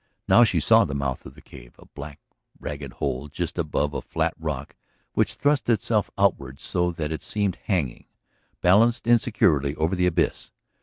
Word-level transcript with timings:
Now 0.27 0.43
she 0.43 0.59
saw 0.59 0.83
the 0.83 0.95
mouth 0.95 1.27
of 1.27 1.35
the 1.35 1.43
cave, 1.43 1.75
a 1.77 1.85
black 1.85 2.19
ragged 2.59 2.93
hole 2.93 3.27
just 3.27 3.59
above 3.59 3.93
a 3.93 4.01
flat 4.01 4.33
rock 4.39 4.75
which 5.13 5.35
thrust 5.35 5.69
itself 5.69 6.09
outward 6.17 6.59
so 6.59 6.89
that 6.91 7.11
it 7.11 7.21
seemed 7.21 7.57
hanging, 7.65 8.05
balanced 8.61 9.05
insecurely, 9.05 9.75
over 9.75 9.95
the 9.95 10.07
abyss. 10.07 10.49